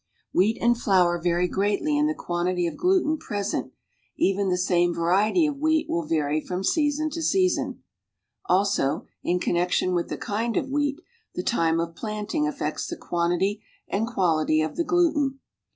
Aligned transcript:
Wheat 0.33 0.57
and 0.59 0.75
flour 0.75 1.21
vary 1.21 1.47
greatly 1.47 1.95
in 1.95 2.07
the 2.07 2.15
quantity 2.15 2.65
of 2.65 2.75
gluten 2.75 3.19
present 3.19 3.71
even 4.17 4.49
the 4.49 4.57
same 4.57 4.95
variety 4.95 5.45
of 5.45 5.59
wheat 5.59 5.87
will 5.87 6.07
vary 6.07 6.41
fnnn 6.41 6.65
season 6.65 7.11
to 7.11 7.21
season. 7.21 7.83
.\lso, 8.49 9.05
in 9.21 9.39
ojnnection 9.39 9.93
with 9.93 10.09
the 10.09 10.17
kintl 10.17 10.57
of 10.57 10.69
wheat, 10.71 10.99
the 11.35 11.43
time 11.43 11.79
of 11.79 11.95
planting 11.95 12.47
affects 12.47 12.87
the 12.87 12.97
quantity 12.97 13.61
and 13.87 14.07
quality 14.07 14.59
of 14.63 14.75
the 14.75 14.83
gluten. 14.83 15.39